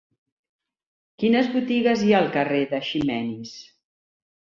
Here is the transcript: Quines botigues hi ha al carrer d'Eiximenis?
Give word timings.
Quines 1.25 1.53
botigues 1.57 2.03
hi 2.07 2.17
ha 2.17 2.25
al 2.25 2.35
carrer 2.41 2.65
d'Eiximenis? 2.75 3.57